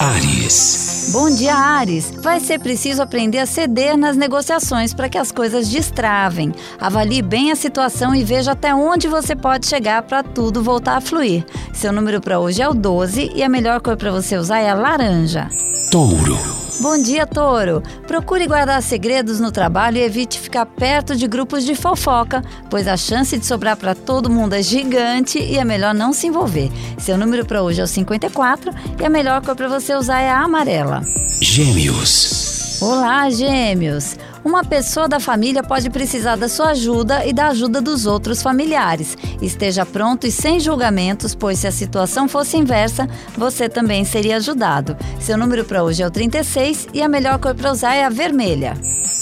Ares. 0.00 1.10
Bom 1.12 1.28
dia, 1.28 1.54
Ares. 1.54 2.10
Vai 2.22 2.40
ser 2.40 2.58
preciso 2.58 3.02
aprender 3.02 3.38
a 3.38 3.44
ceder 3.44 3.98
nas 3.98 4.16
negociações 4.16 4.94
para 4.94 5.10
que 5.10 5.18
as 5.18 5.30
coisas 5.30 5.68
destravem. 5.68 6.54
Avalie 6.80 7.20
bem 7.20 7.52
a 7.52 7.56
situação 7.56 8.14
e 8.14 8.24
veja 8.24 8.52
até 8.52 8.74
onde 8.74 9.08
você 9.08 9.36
pode 9.36 9.66
chegar 9.66 10.02
para 10.02 10.22
tudo 10.22 10.62
voltar 10.62 10.96
a 10.96 11.00
fluir. 11.02 11.44
Seu 11.74 11.92
número 11.92 12.18
para 12.18 12.40
hoje 12.40 12.62
é 12.62 12.68
o 12.68 12.72
12 12.72 13.32
e 13.34 13.42
a 13.42 13.48
melhor 13.48 13.80
cor 13.82 13.96
para 13.96 14.10
você 14.10 14.36
usar 14.36 14.60
é 14.60 14.70
a 14.70 14.74
laranja. 14.74 15.48
Touro. 15.90 16.59
Bom 16.80 16.96
dia, 16.96 17.26
Touro. 17.26 17.82
Procure 18.06 18.46
guardar 18.46 18.82
segredos 18.82 19.38
no 19.38 19.52
trabalho 19.52 19.98
e 19.98 20.02
evite 20.02 20.40
ficar 20.40 20.64
perto 20.64 21.14
de 21.14 21.28
grupos 21.28 21.62
de 21.66 21.74
fofoca, 21.74 22.42
pois 22.70 22.88
a 22.88 22.96
chance 22.96 23.36
de 23.36 23.44
sobrar 23.44 23.76
para 23.76 23.94
todo 23.94 24.30
mundo 24.30 24.54
é 24.54 24.62
gigante 24.62 25.38
e 25.38 25.58
é 25.58 25.64
melhor 25.64 25.92
não 25.92 26.10
se 26.10 26.26
envolver. 26.26 26.70
Seu 26.98 27.18
número 27.18 27.44
para 27.44 27.62
hoje 27.62 27.82
é 27.82 27.84
o 27.84 27.86
54 27.86 28.72
e 28.98 29.04
a 29.04 29.10
melhor 29.10 29.44
cor 29.44 29.54
para 29.54 29.68
você 29.68 29.94
usar 29.94 30.20
é 30.20 30.30
a 30.30 30.40
amarela. 30.40 31.02
Gêmeos. 31.42 32.80
Olá, 32.80 33.28
Gêmeos. 33.28 34.16
Uma 34.44 34.64
pessoa 34.64 35.06
da 35.06 35.20
família 35.20 35.62
pode 35.62 35.90
precisar 35.90 36.36
da 36.36 36.48
sua 36.48 36.70
ajuda 36.70 37.24
e 37.26 37.32
da 37.32 37.48
ajuda 37.48 37.80
dos 37.80 38.06
outros 38.06 38.42
familiares. 38.42 39.16
Esteja 39.42 39.84
pronto 39.84 40.26
e 40.26 40.32
sem 40.32 40.58
julgamentos, 40.58 41.34
pois 41.34 41.58
se 41.58 41.66
a 41.66 41.72
situação 41.72 42.26
fosse 42.26 42.56
inversa, 42.56 43.08
você 43.36 43.68
também 43.68 44.04
seria 44.04 44.36
ajudado. 44.36 44.96
Seu 45.20 45.36
número 45.36 45.64
para 45.64 45.84
hoje 45.84 46.02
é 46.02 46.06
o 46.06 46.10
36 46.10 46.88
e 46.94 47.02
a 47.02 47.08
melhor 47.08 47.38
cor 47.38 47.54
para 47.54 47.70
usar 47.70 47.94
é 47.94 48.04
a 48.04 48.08
vermelha. 48.10 48.74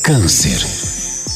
Câncer. 0.04 0.77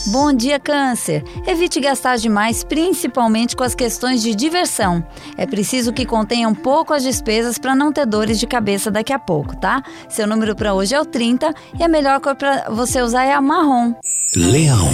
Bom 0.07 0.33
dia, 0.33 0.59
Câncer. 0.59 1.23
Evite 1.47 1.79
gastar 1.79 2.17
demais, 2.17 2.65
principalmente 2.65 3.55
com 3.55 3.63
as 3.63 3.75
questões 3.75 4.21
de 4.21 4.35
diversão. 4.35 5.05
É 5.37 5.47
preciso 5.47 5.93
que 5.93 6.05
contenham 6.05 6.55
pouco 6.55 6.93
as 6.93 7.05
despesas 7.05 7.57
para 7.57 7.75
não 7.75 7.93
ter 7.93 8.05
dores 8.05 8.41
de 8.41 8.47
cabeça 8.47 8.91
daqui 8.91 9.13
a 9.13 9.19
pouco, 9.19 9.57
tá? 9.57 9.83
Seu 10.09 10.27
número 10.27 10.57
para 10.57 10.75
hoje 10.75 10.95
é 10.95 11.01
o 11.01 11.05
30 11.05 11.55
e 11.79 11.85
a 11.85 11.89
melhor 11.89 12.21
cor 12.21 12.35
para 12.35 12.69
você 12.71 13.01
usar 13.01 13.25
é 13.25 13.33
a 13.33 13.41
marrom. 13.41 13.95
Leão. 14.35 14.91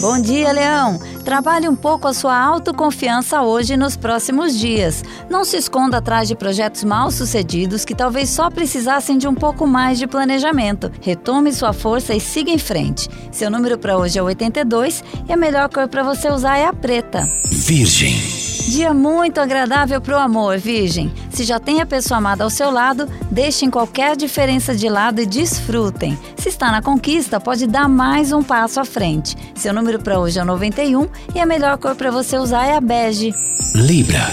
Bom 0.00 0.20
dia, 0.20 0.50
Leão. 0.50 0.98
Trabalhe 1.28 1.68
um 1.68 1.76
pouco 1.76 2.08
a 2.08 2.14
sua 2.14 2.34
autoconfiança 2.42 3.42
hoje 3.42 3.74
e 3.74 3.76
nos 3.76 3.98
próximos 3.98 4.58
dias. 4.58 5.04
Não 5.28 5.44
se 5.44 5.58
esconda 5.58 5.98
atrás 5.98 6.26
de 6.26 6.34
projetos 6.34 6.82
mal 6.84 7.10
sucedidos 7.10 7.84
que 7.84 7.94
talvez 7.94 8.30
só 8.30 8.48
precisassem 8.48 9.18
de 9.18 9.28
um 9.28 9.34
pouco 9.34 9.66
mais 9.66 9.98
de 9.98 10.06
planejamento. 10.06 10.90
Retome 11.02 11.52
sua 11.52 11.74
força 11.74 12.14
e 12.14 12.20
siga 12.20 12.50
em 12.50 12.56
frente. 12.56 13.10
Seu 13.30 13.50
número 13.50 13.76
para 13.76 13.98
hoje 13.98 14.18
é 14.18 14.22
82 14.22 15.04
e 15.28 15.30
a 15.30 15.36
melhor 15.36 15.68
cor 15.68 15.86
para 15.86 16.02
você 16.02 16.30
usar 16.30 16.56
é 16.56 16.64
a 16.64 16.72
preta. 16.72 17.28
Virgem. 17.50 18.37
Dia 18.66 18.92
muito 18.92 19.40
agradável 19.40 20.00
para 20.00 20.16
o 20.16 20.20
amor, 20.20 20.58
Virgem. 20.58 21.12
Se 21.30 21.44
já 21.44 21.58
tem 21.58 21.80
a 21.80 21.86
pessoa 21.86 22.18
amada 22.18 22.44
ao 22.44 22.50
seu 22.50 22.70
lado, 22.70 23.08
deixem 23.30 23.70
qualquer 23.70 24.16
diferença 24.16 24.74
de 24.74 24.88
lado 24.88 25.20
e 25.20 25.26
desfrutem. 25.26 26.18
Se 26.36 26.48
está 26.48 26.70
na 26.70 26.82
conquista, 26.82 27.40
pode 27.40 27.66
dar 27.66 27.88
mais 27.88 28.32
um 28.32 28.42
passo 28.42 28.80
à 28.80 28.84
frente. 28.84 29.36
Seu 29.54 29.72
número 29.72 29.98
para 29.98 30.18
hoje 30.18 30.38
é 30.38 30.44
91 30.44 31.08
e 31.34 31.40
a 31.40 31.46
melhor 31.46 31.78
cor 31.78 31.94
para 31.94 32.10
você 32.10 32.36
usar 32.36 32.66
é 32.66 32.76
a 32.76 32.80
bege. 32.80 33.32
Libra. 33.74 34.26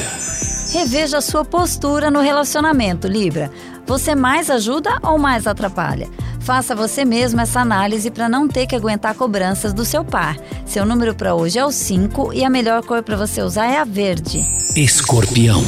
Reveja 0.74 1.22
sua 1.22 1.46
postura 1.46 2.12
no 2.12 2.20
relacionamento, 2.20 3.08
Libra. 3.08 3.52
Você 3.86 4.16
mais 4.16 4.50
ajuda 4.50 4.98
ou 5.04 5.18
mais 5.18 5.48
atrapalha? 5.48 6.10
Faça 6.46 6.76
você 6.76 7.04
mesmo 7.04 7.42
essa 7.42 7.60
análise 7.60 8.12
para 8.12 8.30
não 8.30 8.48
ter 8.48 8.68
que 8.68 8.76
aguentar 8.76 9.16
cobranças 9.16 9.74
do 9.74 9.84
seu 9.84 10.06
par. 10.06 10.38
Seu 10.64 10.86
número 10.86 11.16
para 11.16 11.34
hoje 11.34 11.58
é 11.58 11.66
o 11.66 11.72
5 11.72 12.32
e 12.34 12.46
a 12.46 12.50
melhor 12.52 12.86
cor 12.86 13.02
para 13.02 13.18
você 13.18 13.42
usar 13.42 13.66
é 13.66 13.80
a 13.80 13.84
verde. 13.84 14.46
Escorpião. 14.76 15.64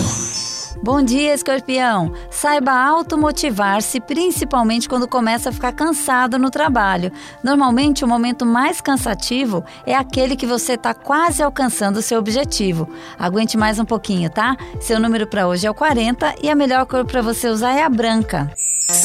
Bom 0.84 1.02
dia, 1.02 1.34
escorpião! 1.34 2.14
Saiba 2.30 2.72
automotivar-se, 2.72 4.00
principalmente 4.00 4.88
quando 4.88 5.08
começa 5.08 5.50
a 5.50 5.52
ficar 5.52 5.72
cansado 5.72 6.38
no 6.38 6.52
trabalho. 6.52 7.12
Normalmente, 7.44 8.06
o 8.06 8.08
momento 8.08 8.46
mais 8.46 8.80
cansativo 8.80 9.66
é 9.84 9.96
aquele 9.96 10.36
que 10.36 10.46
você 10.46 10.74
está 10.74 10.94
quase 10.94 11.42
alcançando 11.42 11.98
o 11.98 12.04
seu 12.04 12.20
objetivo. 12.20 12.88
Aguente 13.18 13.58
mais 13.58 13.80
um 13.80 13.86
pouquinho, 13.86 14.30
tá? 14.30 14.56
Seu 14.80 15.00
número 15.00 15.26
para 15.26 15.48
hoje 15.48 15.66
é 15.66 15.72
o 15.72 15.74
40 15.74 16.36
e 16.44 16.52
a 16.52 16.56
melhor 16.56 16.86
cor 16.86 17.04
para 17.04 17.24
você 17.24 17.50
usar 17.50 17.74
é 17.74 17.82
a 17.82 17.90
branca. 17.90 18.54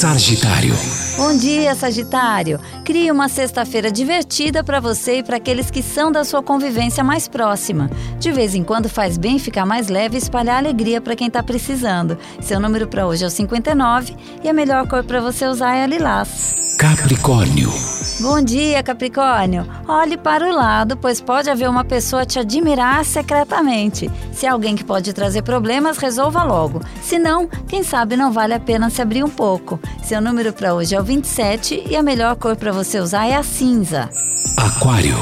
Sagitário. 0.02 0.74
Bom 1.16 1.36
dia, 1.36 1.76
Sagitário. 1.76 2.58
Crie 2.84 3.08
uma 3.08 3.28
sexta-feira 3.28 3.88
divertida 3.88 4.64
para 4.64 4.80
você 4.80 5.18
e 5.18 5.22
para 5.22 5.36
aqueles 5.36 5.70
que 5.70 5.80
são 5.80 6.10
da 6.10 6.24
sua 6.24 6.42
convivência 6.42 7.04
mais 7.04 7.28
próxima. 7.28 7.88
De 8.18 8.32
vez 8.32 8.52
em 8.56 8.64
quando 8.64 8.88
faz 8.88 9.16
bem 9.16 9.38
ficar 9.38 9.64
mais 9.64 9.86
leve 9.86 10.16
e 10.16 10.18
espalhar 10.18 10.58
alegria 10.58 11.00
para 11.00 11.14
quem 11.14 11.28
está 11.28 11.40
precisando. 11.40 12.18
Seu 12.40 12.58
número 12.58 12.88
para 12.88 13.06
hoje 13.06 13.22
é 13.22 13.28
o 13.28 13.30
59 13.30 14.16
e 14.42 14.48
a 14.48 14.52
melhor 14.52 14.88
cor 14.88 15.04
para 15.04 15.20
você 15.20 15.46
usar 15.46 15.76
é 15.76 15.84
a 15.84 15.86
lilás. 15.86 16.56
Capricórnio. 16.76 17.70
Bom 18.22 18.40
dia, 18.40 18.84
Capricórnio. 18.84 19.66
Olhe 19.88 20.16
para 20.16 20.46
o 20.46 20.54
lado, 20.54 20.96
pois 20.96 21.20
pode 21.20 21.50
haver 21.50 21.68
uma 21.68 21.84
pessoa 21.84 22.24
te 22.24 22.38
admirar 22.38 23.04
secretamente. 23.04 24.08
Se 24.32 24.46
é 24.46 24.48
alguém 24.48 24.76
que 24.76 24.84
pode 24.84 25.12
trazer 25.12 25.42
problemas, 25.42 25.98
resolva 25.98 26.44
logo. 26.44 26.80
Se 27.02 27.18
não, 27.18 27.48
quem 27.48 27.82
sabe 27.82 28.16
não 28.16 28.30
vale 28.30 28.54
a 28.54 28.60
pena 28.60 28.90
se 28.90 29.02
abrir 29.02 29.24
um 29.24 29.28
pouco. 29.28 29.76
Seu 30.04 30.20
número 30.20 30.52
para 30.52 30.72
hoje 30.72 30.94
é 30.94 31.00
o 31.00 31.02
27 31.02 31.82
e 31.90 31.96
a 31.96 32.02
melhor 32.02 32.36
cor 32.36 32.54
para 32.54 32.70
você 32.70 33.00
usar 33.00 33.26
é 33.26 33.34
a 33.34 33.42
cinza. 33.42 34.08
Aquário. 34.56 35.16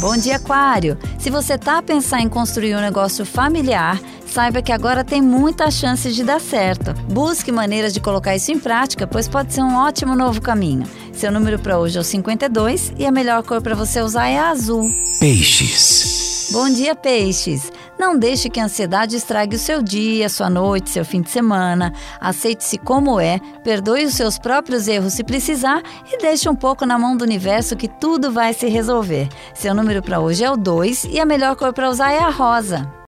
Bom 0.00 0.16
dia, 0.16 0.34
Aquário. 0.34 0.98
Se 1.20 1.28
você 1.28 1.58
tá 1.58 1.76
a 1.76 1.82
pensar 1.82 2.22
em 2.22 2.30
construir 2.30 2.74
um 2.74 2.80
negócio 2.80 3.26
familiar, 3.26 4.00
saiba 4.26 4.62
que 4.62 4.72
agora 4.72 5.04
tem 5.04 5.20
muita 5.20 5.70
chance 5.70 6.10
de 6.10 6.24
dar 6.24 6.40
certo. 6.40 6.94
Busque 7.12 7.52
maneiras 7.52 7.92
de 7.92 8.00
colocar 8.00 8.34
isso 8.34 8.50
em 8.50 8.58
prática, 8.58 9.06
pois 9.06 9.28
pode 9.28 9.52
ser 9.52 9.60
um 9.60 9.76
ótimo 9.76 10.16
novo 10.16 10.40
caminho. 10.40 10.86
Seu 11.12 11.30
número 11.30 11.58
para 11.58 11.78
hoje 11.78 11.98
é 11.98 12.00
o 12.00 12.04
52 12.04 12.94
e 12.96 13.04
a 13.04 13.12
melhor 13.12 13.42
cor 13.42 13.60
para 13.60 13.74
você 13.74 14.00
usar 14.00 14.28
é 14.28 14.38
a 14.38 14.48
azul. 14.48 14.90
Peixes. 15.20 16.48
Bom 16.52 16.70
dia, 16.70 16.94
peixes. 16.96 17.70
Não 18.00 18.18
deixe 18.18 18.48
que 18.48 18.58
a 18.58 18.64
ansiedade 18.64 19.14
estrague 19.14 19.56
o 19.56 19.58
seu 19.58 19.82
dia, 19.82 20.26
sua 20.30 20.48
noite, 20.48 20.88
seu 20.88 21.04
fim 21.04 21.20
de 21.20 21.28
semana. 21.28 21.92
Aceite-se 22.18 22.78
como 22.78 23.20
é, 23.20 23.38
perdoe 23.62 24.06
os 24.06 24.14
seus 24.14 24.38
próprios 24.38 24.88
erros 24.88 25.12
se 25.12 25.22
precisar 25.22 25.82
e 26.10 26.16
deixe 26.16 26.48
um 26.48 26.56
pouco 26.56 26.86
na 26.86 26.98
mão 26.98 27.14
do 27.14 27.22
universo 27.22 27.76
que 27.76 27.88
tudo 27.88 28.32
vai 28.32 28.54
se 28.54 28.68
resolver. 28.68 29.28
Seu 29.52 29.74
número 29.74 30.02
para 30.02 30.18
hoje 30.18 30.42
é 30.42 30.50
o 30.50 30.56
2 30.56 31.04
e 31.10 31.20
a 31.20 31.26
melhor 31.26 31.54
cor 31.56 31.74
para 31.74 31.90
usar 31.90 32.10
é 32.10 32.20
a 32.20 32.30
rosa. 32.30 32.90